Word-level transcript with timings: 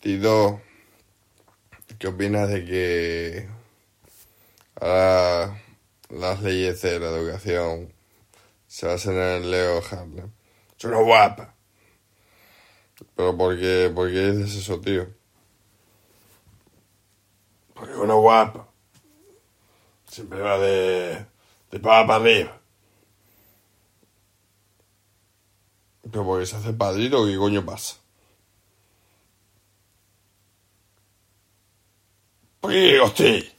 Tito, 0.00 0.60
¿qué 1.98 2.06
opinas 2.08 2.48
de 2.50 2.64
que 2.64 3.48
ahora 4.78 5.62
las 6.10 6.42
leyes 6.42 6.82
de 6.82 7.00
la 7.00 7.08
educación 7.08 7.92
se 8.66 8.86
basan 8.86 9.14
en 9.14 9.42
el 9.42 9.50
Leo 9.50 9.82
Harlem? 9.90 10.30
Es 10.78 10.84
una 10.84 11.00
guapa. 11.00 11.54
¿Pero 13.14 13.36
por 13.36 13.58
qué, 13.58 13.90
por 13.94 14.08
qué 14.10 14.32
dices 14.32 14.62
eso, 14.62 14.80
tío? 14.80 15.08
Porque 17.74 17.92
es 17.92 17.98
una 17.98 18.14
guapa. 18.14 18.68
Siempre 20.08 20.40
va 20.40 20.58
de, 20.58 21.26
de 21.70 21.80
para 21.80 22.16
arriba. 22.16 22.60
Pero 26.02 26.24
porque 26.24 26.46
se 26.46 26.56
hace 26.56 26.72
padrito, 26.74 27.26
¿qué 27.26 27.36
coño 27.36 27.64
pasa? 27.64 27.96
¿Por 32.60 32.70
qué 32.72 33.00
hostia? 33.00 33.55